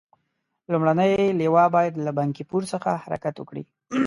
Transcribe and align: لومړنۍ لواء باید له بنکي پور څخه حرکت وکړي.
لومړنۍ 0.71 1.11
لواء 1.39 1.67
باید 1.75 1.93
له 2.05 2.11
بنکي 2.17 2.43
پور 2.49 2.63
څخه 2.73 2.89
حرکت 3.03 3.35
وکړي. 3.37 3.63